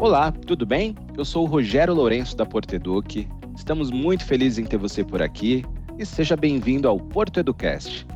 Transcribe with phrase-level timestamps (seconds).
[0.00, 0.96] Olá, tudo bem?
[1.14, 3.28] Eu sou o Rogério Lourenço da Porto Eduque.
[3.54, 5.62] Estamos muito felizes em ter você por aqui
[5.98, 8.06] e seja bem-vindo ao Porto Educast.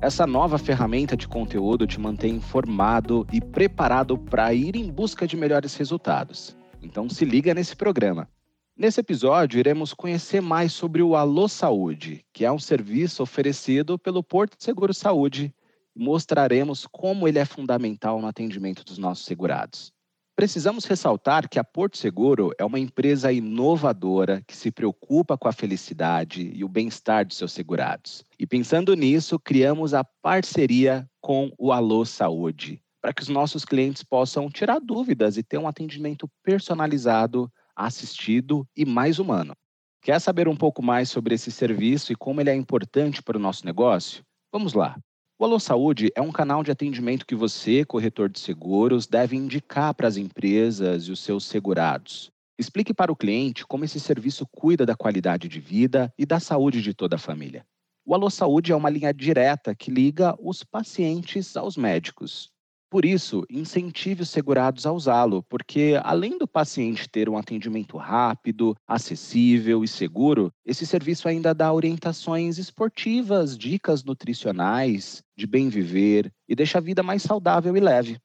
[0.00, 5.36] Essa nova ferramenta de conteúdo te mantém informado e preparado para ir em busca de
[5.36, 6.56] melhores resultados.
[6.80, 8.28] Então se liga nesse programa.
[8.76, 14.22] Nesse episódio, iremos conhecer mais sobre o Alô Saúde, que é um serviço oferecido pelo
[14.22, 15.52] Porto Seguro Saúde,
[15.96, 19.95] e mostraremos como ele é fundamental no atendimento dos nossos segurados.
[20.36, 25.52] Precisamos ressaltar que a Porto Seguro é uma empresa inovadora que se preocupa com a
[25.52, 28.22] felicidade e o bem-estar de seus segurados.
[28.38, 34.04] E pensando nisso, criamos a parceria com o Alô Saúde, para que os nossos clientes
[34.04, 39.54] possam tirar dúvidas e ter um atendimento personalizado, assistido e mais humano.
[40.02, 43.40] Quer saber um pouco mais sobre esse serviço e como ele é importante para o
[43.40, 44.22] nosso negócio?
[44.52, 44.98] Vamos lá.
[45.38, 49.92] O Alô Saúde é um canal de atendimento que você, corretor de seguros, deve indicar
[49.92, 52.30] para as empresas e os seus segurados.
[52.58, 56.80] Explique para o cliente como esse serviço cuida da qualidade de vida e da saúde
[56.80, 57.66] de toda a família.
[58.02, 62.50] O Alô Saúde é uma linha direta que liga os pacientes aos médicos.
[62.96, 68.74] Por isso, incentive os segurados a usá-lo, porque além do paciente ter um atendimento rápido,
[68.88, 76.54] acessível e seguro, esse serviço ainda dá orientações esportivas, dicas nutricionais, de bem viver e
[76.54, 78.16] deixa a vida mais saudável e leve.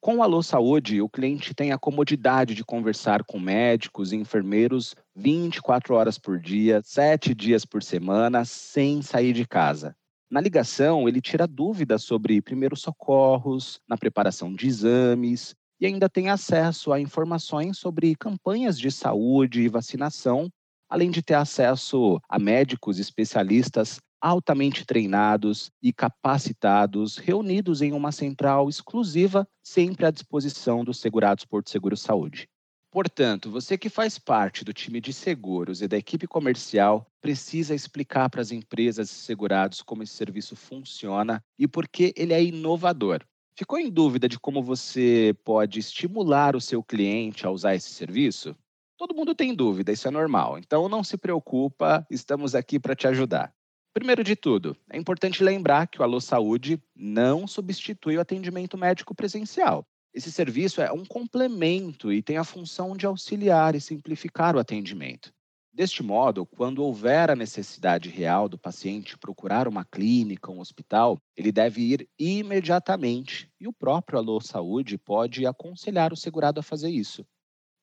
[0.00, 4.94] Com o Alô Saúde, o cliente tem a comodidade de conversar com médicos e enfermeiros
[5.14, 9.94] 24 horas por dia, 7 dias por semana, sem sair de casa.
[10.28, 16.30] Na ligação, ele tira dúvidas sobre primeiros socorros, na preparação de exames e ainda tem
[16.30, 20.48] acesso a informações sobre campanhas de saúde e vacinação,
[20.88, 28.68] além de ter acesso a médicos especialistas altamente treinados e capacitados, reunidos em uma central
[28.68, 32.48] exclusiva, sempre à disposição dos segurados Porto Seguro Saúde.
[32.96, 38.30] Portanto, você que faz parte do time de seguros e da equipe comercial precisa explicar
[38.30, 43.22] para as empresas e segurados como esse serviço funciona e por que ele é inovador.
[43.54, 48.56] Ficou em dúvida de como você pode estimular o seu cliente a usar esse serviço?
[48.96, 50.56] Todo mundo tem dúvida, isso é normal.
[50.56, 53.54] Então não se preocupa, estamos aqui para te ajudar.
[53.92, 59.14] Primeiro de tudo, é importante lembrar que o Alô Saúde não substitui o atendimento médico
[59.14, 59.86] presencial.
[60.16, 65.30] Esse serviço é um complemento e tem a função de auxiliar e simplificar o atendimento.
[65.70, 71.52] Deste modo, quando houver a necessidade real do paciente procurar uma clínica, um hospital, ele
[71.52, 77.22] deve ir imediatamente e o próprio Alô Saúde pode aconselhar o segurado a fazer isso.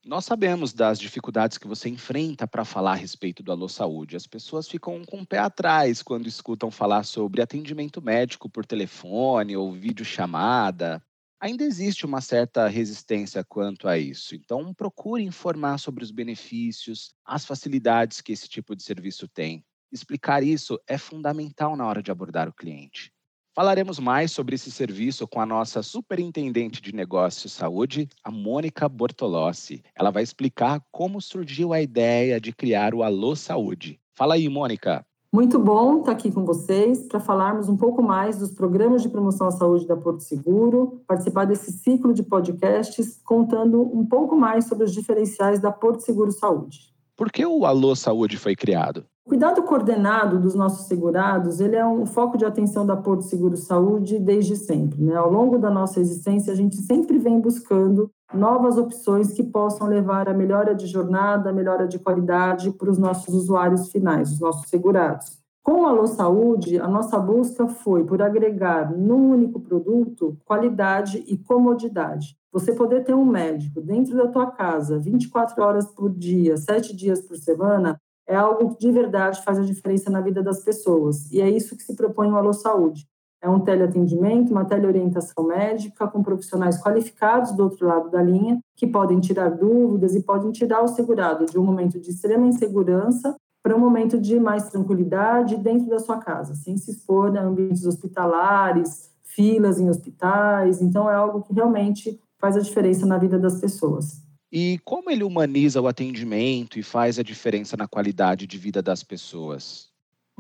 [0.03, 4.15] Nós sabemos das dificuldades que você enfrenta para falar a respeito do Alô Saúde.
[4.15, 9.55] As pessoas ficam com o pé atrás quando escutam falar sobre atendimento médico por telefone
[9.55, 11.00] ou videochamada
[11.43, 14.33] ainda existe uma certa resistência quanto a isso.
[14.33, 19.61] Então, procure informar sobre os benefícios, as facilidades que esse tipo de serviço tem.
[19.91, 23.11] Explicar isso é fundamental na hora de abordar o cliente.
[23.53, 29.83] Falaremos mais sobre esse serviço com a nossa superintendente de negócios saúde, a Mônica Bortolossi.
[29.93, 33.99] Ela vai explicar como surgiu a ideia de criar o Alô Saúde.
[34.15, 35.05] Fala aí, Mônica.
[35.33, 39.47] Muito bom estar aqui com vocês para falarmos um pouco mais dos programas de promoção
[39.47, 44.83] à saúde da Porto Seguro, participar desse ciclo de podcasts contando um pouco mais sobre
[44.83, 46.94] os diferenciais da Porto Seguro Saúde.
[47.17, 49.05] Por que o Alô Saúde foi criado?
[49.25, 53.57] O cuidado coordenado dos nossos segurados, ele é um foco de atenção da Porto Seguro
[53.57, 55.01] Saúde desde sempre.
[55.01, 55.15] Né?
[55.15, 60.27] Ao longo da nossa existência, a gente sempre vem buscando novas opções que possam levar
[60.27, 64.69] a melhora de jornada, a melhora de qualidade para os nossos usuários finais, os nossos
[64.69, 65.44] segurados.
[65.63, 71.38] Com a Alô Saúde, a nossa busca foi por agregar num único produto qualidade e
[71.38, 72.38] comodidade.
[72.51, 77.21] Você poder ter um médico dentro da tua casa 24 horas por dia, 7 dias
[77.21, 81.31] por semana, é algo que de verdade faz a diferença na vida das pessoas.
[81.31, 83.07] E é isso que se propõe o Alô Saúde.
[83.43, 88.88] É um teleatendimento, uma teleorientação médica com profissionais qualificados do outro lado da linha, que
[88.88, 93.75] podem tirar dúvidas e podem tirar o segurado de um momento de extrema insegurança para
[93.75, 99.09] um momento de mais tranquilidade dentro da sua casa, sem se expor a ambientes hospitalares,
[99.23, 100.81] filas em hospitais.
[100.81, 104.23] Então, é algo que realmente faz a diferença na vida das pessoas.
[104.50, 109.03] E como ele humaniza o atendimento e faz a diferença na qualidade de vida das
[109.03, 109.93] pessoas?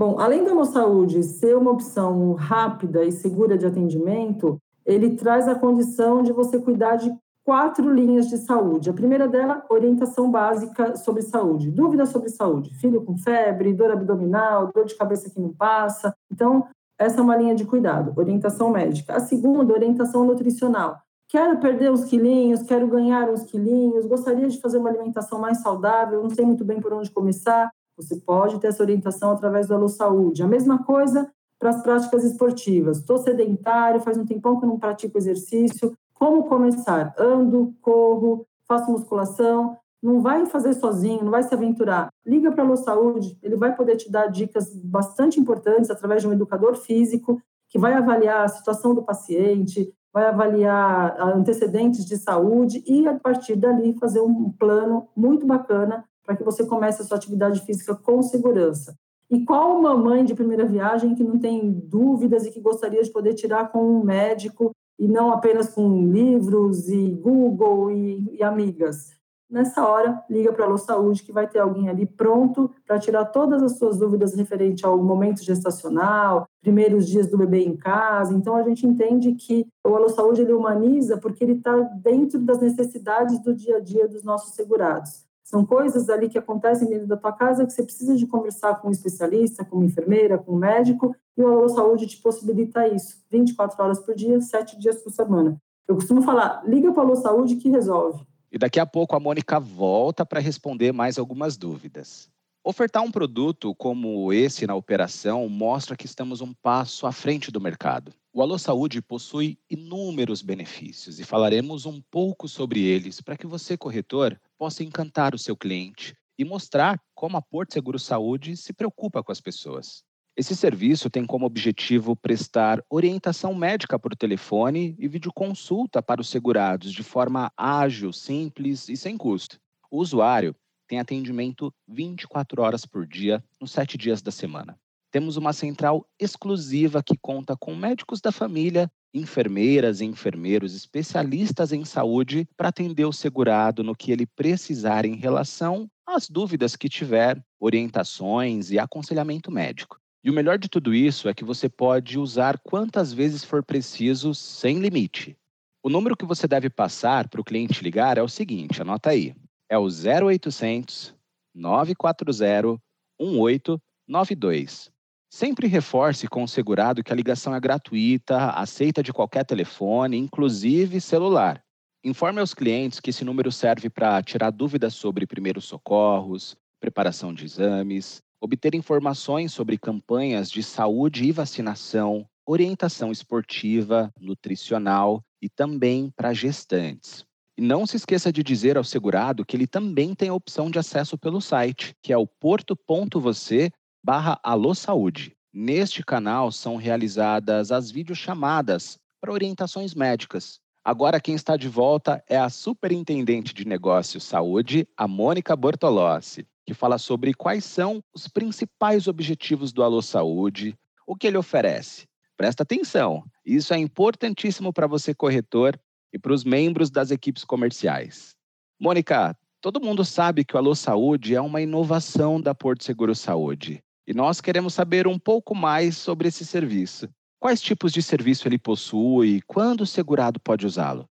[0.03, 5.55] Bom, além da Saúde ser uma opção rápida e segura de atendimento, ele traz a
[5.55, 7.09] condição de você cuidar de
[7.45, 8.89] quatro linhas de saúde.
[8.89, 11.71] A primeira dela, orientação básica sobre saúde.
[11.71, 12.73] Dúvidas sobre saúde.
[12.81, 16.13] Filho com febre, dor abdominal, dor de cabeça que não passa.
[16.29, 16.67] Então,
[16.99, 19.15] essa é uma linha de cuidado, orientação médica.
[19.15, 20.97] A segunda, orientação nutricional
[21.29, 26.21] quero perder uns quilinhos, quero ganhar uns quilinhos, gostaria de fazer uma alimentação mais saudável,
[26.21, 27.71] não sei muito bem por onde começar.
[28.07, 30.43] Você pode ter essa orientação através do Alô Saúde.
[30.43, 31.29] A mesma coisa
[31.59, 32.97] para as práticas esportivas.
[32.97, 35.93] Estou sedentário, faz um tempão que não pratico exercício.
[36.13, 37.15] Como começar?
[37.17, 39.77] Ando, corro, faço musculação.
[40.01, 42.09] Não vai fazer sozinho, não vai se aventurar.
[42.25, 46.27] Liga para a Alô Saúde, ele vai poder te dar dicas bastante importantes através de
[46.27, 52.83] um educador físico que vai avaliar a situação do paciente, vai avaliar antecedentes de saúde
[52.85, 57.17] e, a partir dali, fazer um plano muito bacana para que você comece a sua
[57.17, 58.95] atividade física com segurança.
[59.29, 63.33] E qual mamãe de primeira viagem que não tem dúvidas e que gostaria de poder
[63.33, 69.11] tirar com um médico e não apenas com livros e Google e, e amigas?
[69.53, 73.25] nessa hora, liga para a Alô Saúde, que vai ter alguém ali pronto para tirar
[73.25, 78.33] todas as suas dúvidas referente ao momento gestacional, primeiros dias do bebê em casa.
[78.33, 81.71] Então, a gente entende que o Alô Saúde ele humaniza porque ele está
[82.03, 85.23] dentro das necessidades do dia a dia dos nossos segurados.
[85.53, 88.87] São coisas ali que acontecem dentro da tua casa que você precisa de conversar com
[88.87, 93.23] um especialista, com uma enfermeira, com um médico, e o Alô Saúde te possibilita isso,
[93.29, 95.55] 24 horas por dia, 7 dias por semana.
[95.87, 98.25] Eu costumo falar, liga para o Alô Saúde que resolve.
[98.51, 102.27] E daqui a pouco a Mônica volta para responder mais algumas dúvidas.
[102.63, 107.61] Ofertar um produto como esse na operação mostra que estamos um passo à frente do
[107.61, 108.11] mercado.
[108.35, 113.77] O Alô Saúde possui inúmeros benefícios e falaremos um pouco sobre eles para que você,
[113.77, 119.23] corretor, possa encantar o seu cliente e mostrar como a Porto Seguro Saúde se preocupa
[119.23, 120.03] com as pessoas.
[120.35, 126.91] Esse serviço tem como objetivo prestar orientação médica por telefone e videoconsulta para os segurados
[126.91, 129.59] de forma ágil, simples e sem custo.
[129.91, 130.55] O usuário
[130.87, 134.75] tem atendimento 24 horas por dia, nos sete dias da semana.
[135.13, 141.85] Temos uma central exclusiva que conta com médicos da família, enfermeiras e enfermeiros especialistas em
[141.85, 147.39] saúde para atender o segurado no que ele precisar em relação às dúvidas que tiver,
[147.59, 149.99] orientações e aconselhamento médico.
[150.23, 154.33] E o melhor de tudo isso é que você pode usar quantas vezes for preciso,
[154.33, 155.37] sem limite.
[155.83, 159.35] O número que você deve passar para o cliente ligar é o seguinte: anota aí.
[159.69, 161.13] É o 0800
[161.53, 162.81] 940
[163.19, 164.92] 1892.
[165.35, 171.01] Sempre reforce com o segurado que a ligação é gratuita, aceita de qualquer telefone, inclusive
[171.01, 171.59] celular.
[172.03, 177.45] Informe aos clientes que esse número serve para tirar dúvidas sobre primeiros socorros, preparação de
[177.45, 186.31] exames, obter informações sobre campanhas de saúde e vacinação, orientação esportiva, nutricional e também para
[186.31, 187.25] gestantes.
[187.57, 190.77] E não se esqueça de dizer ao segurado que ele também tem a opção de
[190.77, 193.71] acesso pelo site, que é o porto.você
[194.03, 195.35] barra Alô Saúde.
[195.53, 200.59] Neste canal são realizadas as videochamadas para orientações médicas.
[200.83, 206.73] Agora quem está de volta é a Superintendente de Negócios Saúde, a Mônica Bortolossi que
[206.73, 212.07] fala sobre quais são os principais objetivos do Alô Saúde, o que ele oferece.
[212.37, 215.77] Presta atenção, isso é importantíssimo para você, corretor,
[216.13, 218.35] e para os membros das equipes comerciais.
[218.79, 223.82] Mônica, todo mundo sabe que o Alô Saúde é uma inovação da Porto Seguro Saúde
[224.07, 227.07] e nós queremos saber um pouco mais sobre esse serviço.
[227.39, 229.41] Quais tipos de serviço ele possui?
[229.47, 231.05] Quando o segurado pode usá-lo?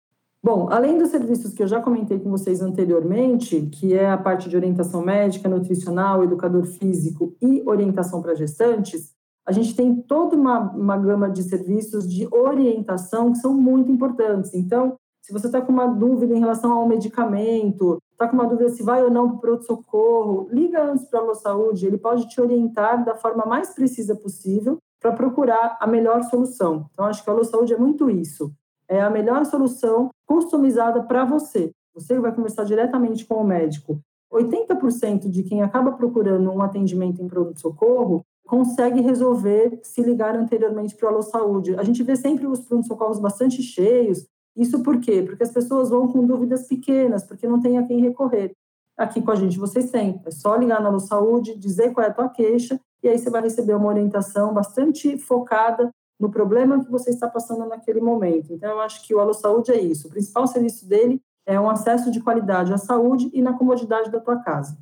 [0.45, 4.49] Bom, além dos serviços que eu já comentei com vocês anteriormente, que é a parte
[4.49, 9.13] de orientação médica, nutricional, educador físico e orientação para gestantes,
[9.47, 14.53] a gente tem toda uma, uma gama de serviços de orientação que são muito importantes.
[14.55, 18.71] Então, se você está com uma dúvida em relação ao medicamento, está com uma dúvida
[18.71, 22.41] se vai ou não para o pronto-socorro, liga antes para a Saúde, ele pode te
[22.41, 26.87] orientar da forma mais precisa possível para procurar a melhor solução.
[26.93, 28.53] Então, acho que a Saúde é muito isso
[28.93, 31.71] é a melhor solução customizada para você.
[31.95, 33.99] Você vai conversar diretamente com o médico.
[34.31, 41.07] 80% de quem acaba procurando um atendimento em pronto-socorro consegue resolver se ligar anteriormente para
[41.07, 41.75] o Alô Saúde.
[41.77, 44.27] A gente vê sempre os pronto-socorros bastante cheios.
[44.57, 45.23] Isso por quê?
[45.23, 48.53] Porque as pessoas vão com dúvidas pequenas, porque não tem a quem recorrer.
[48.97, 50.21] Aqui com a gente vocês têm.
[50.25, 53.31] É só ligar na Alô Saúde, dizer qual é a tua queixa, e aí você
[53.31, 55.91] vai receber uma orientação bastante focada
[56.21, 58.53] no problema que você está passando naquele momento.
[58.53, 60.07] Então, eu acho que o Alô Saúde é isso.
[60.07, 64.21] O principal serviço dele é um acesso de qualidade à saúde e na comodidade da
[64.21, 64.79] tua casa.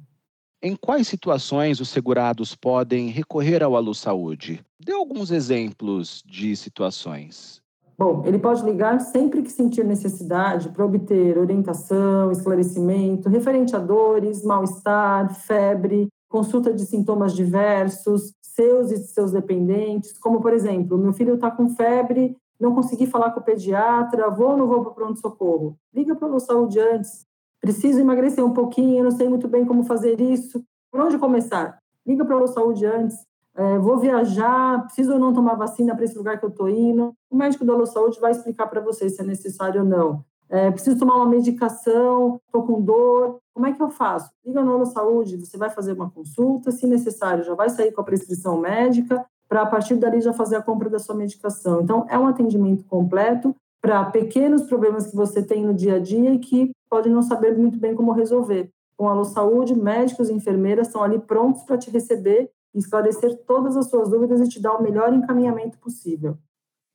[0.63, 4.63] Em quais situações os segurados podem recorrer ao Alô Saúde?
[4.79, 7.63] Dê alguns exemplos de situações.
[8.01, 14.43] Bom, ele pode ligar sempre que sentir necessidade para obter orientação, esclarecimento referente a dores,
[14.43, 21.35] mal-estar, febre, consulta de sintomas diversos, seus e seus dependentes, como por exemplo, meu filho
[21.35, 24.95] está com febre não consegui falar com o pediatra, vou ou não vou para o
[24.95, 25.77] pronto-socorro?
[25.95, 27.27] Liga para o saúde antes.
[27.61, 30.63] Preciso emagrecer um pouquinho, não sei muito bem como fazer isso.
[30.91, 31.79] Por onde começar?
[32.07, 33.17] Liga para o saúde antes.
[33.61, 37.13] É, vou viajar, preciso ou não tomar vacina para esse lugar que eu estou indo.
[37.31, 40.25] O médico da Saúde vai explicar para você se é necessário ou não.
[40.49, 44.31] É, preciso tomar uma medicação, estou com dor, como é que eu faço?
[44.47, 48.05] Liga no Saúde, você vai fazer uma consulta, se necessário, já vai sair com a
[48.05, 51.83] prescrição médica, para a partir dali já fazer a compra da sua medicação.
[51.83, 56.33] Então, é um atendimento completo para pequenos problemas que você tem no dia a dia
[56.33, 58.71] e que pode não saber muito bem como resolver.
[58.97, 63.77] Com a Alô Saúde, médicos e enfermeiras estão ali prontos para te receber, esclarecer todas
[63.77, 66.39] as suas dúvidas e te dar o melhor encaminhamento possível.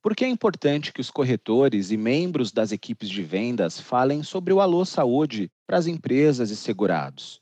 [0.02, 4.54] Por que é importante que os corretores e membros das equipes de vendas falem sobre
[4.54, 7.42] o Alô Saúde para as empresas e segurados?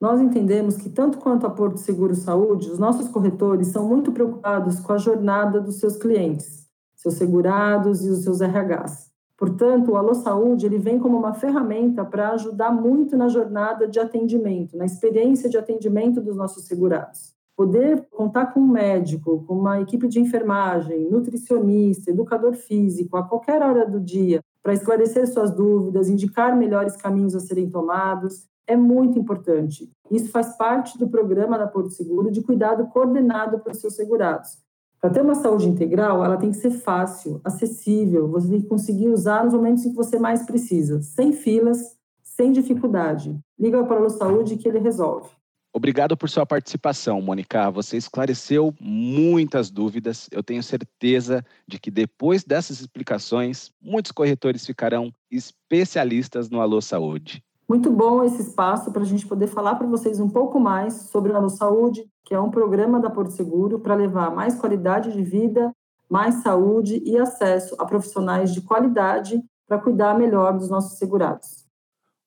[0.00, 4.78] Nós entendemos que, tanto quanto a Porto Seguro Saúde, os nossos corretores são muito preocupados
[4.78, 9.10] com a jornada dos seus clientes, seus segurados e os seus RHs.
[9.34, 13.98] Portanto, o Alô Saúde ele vem como uma ferramenta para ajudar muito na jornada de
[13.98, 17.37] atendimento, na experiência de atendimento dos nossos segurados.
[17.58, 23.60] Poder contar com um médico, com uma equipe de enfermagem, nutricionista, educador físico, a qualquer
[23.62, 29.18] hora do dia, para esclarecer suas dúvidas, indicar melhores caminhos a serem tomados, é muito
[29.18, 29.90] importante.
[30.08, 34.56] Isso faz parte do programa da Porto Seguro de cuidado coordenado para os seus segurados.
[35.00, 39.08] Para ter uma saúde integral, ela tem que ser fácil, acessível, você tem que conseguir
[39.08, 43.36] usar nos momentos em que você mais precisa, sem filas, sem dificuldade.
[43.58, 45.37] Liga para o Saúde que ele resolve.
[45.78, 47.70] Obrigado por sua participação, Mônica.
[47.70, 50.28] Você esclareceu muitas dúvidas.
[50.32, 57.44] Eu tenho certeza de que depois dessas explicações, muitos corretores ficarão especialistas no Alô Saúde.
[57.68, 61.30] Muito bom esse espaço para a gente poder falar para vocês um pouco mais sobre
[61.30, 65.22] o Alô Saúde, que é um programa da Porto Seguro para levar mais qualidade de
[65.22, 65.72] vida,
[66.10, 71.57] mais saúde e acesso a profissionais de qualidade para cuidar melhor dos nossos segurados.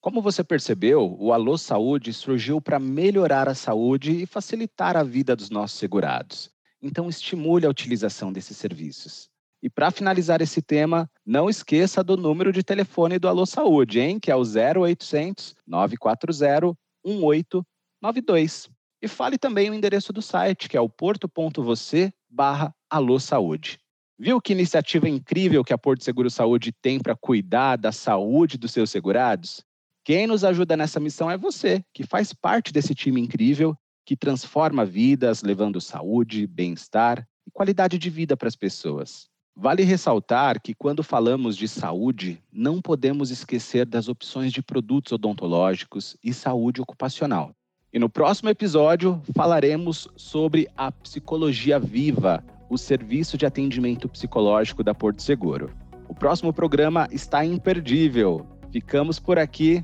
[0.02, 5.36] Como você percebeu, o Alô Saúde surgiu para melhorar a saúde e facilitar a vida
[5.36, 6.50] dos nossos segurados.
[6.82, 9.30] Então, estimule a utilização desses serviços.
[9.62, 14.20] E para finalizar esse tema, não esqueça do número de telefone do Alô Saúde, hein?
[14.20, 18.72] Que é o 0800 940 1892.
[19.04, 23.80] E fale também o endereço do site, que é o porto.você barra Alô Saúde.
[24.18, 28.72] Viu que iniciativa incrível que a Porto Seguro Saúde tem para cuidar da saúde dos
[28.72, 29.64] seus segurados?
[30.04, 34.84] Quem nos ajuda nessa missão é você, que faz parte desse time incrível que transforma
[34.84, 39.30] vidas, levando saúde, bem-estar e qualidade de vida para as pessoas.
[39.56, 46.18] Vale ressaltar que, quando falamos de saúde, não podemos esquecer das opções de produtos odontológicos
[46.24, 47.52] e saúde ocupacional.
[47.94, 54.96] E no próximo episódio falaremos sobre a Psicologia Viva, o serviço de atendimento psicológico da
[54.96, 55.70] Porto Seguro.
[56.08, 58.48] O próximo programa está imperdível.
[58.72, 59.84] Ficamos por aqui